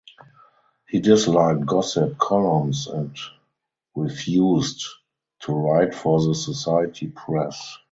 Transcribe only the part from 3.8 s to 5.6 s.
refused to